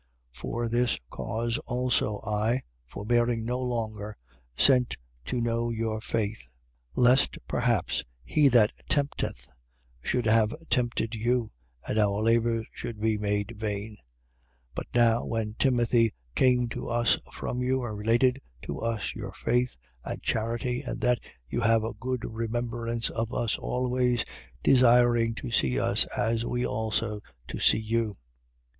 [0.33, 0.37] 3:5.
[0.41, 4.17] For this cause also, I, forbearing no longer,
[4.57, 6.49] sent to know your faith:
[6.95, 9.47] lest perhaps he that tempteth
[10.01, 11.51] should have tempted you:
[11.87, 13.91] and our labour should be made vain.
[13.91, 13.97] 3:6.
[14.73, 19.77] But now when Timothy came to us from you and related to us your faith
[20.03, 24.25] and charity, and that you have a good remembrance of us always,
[24.63, 28.15] desiring to see us as we also to see you: 3:7.